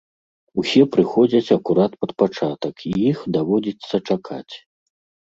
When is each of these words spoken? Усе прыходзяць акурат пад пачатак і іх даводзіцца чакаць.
Усе 0.59 0.81
прыходзяць 0.93 1.51
акурат 1.57 1.91
пад 2.05 2.13
пачатак 2.21 2.75
і 2.91 2.93
іх 3.11 3.19
даводзіцца 3.35 3.95
чакаць. 4.09 4.53